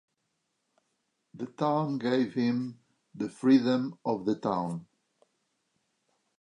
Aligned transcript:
The 1.35 1.45
town 1.45 1.99
gave 1.99 2.33
him 2.33 2.79
the 3.13 3.29
Freedom 3.29 3.99
of 4.03 4.25
the 4.25 4.33
Town. 4.33 4.87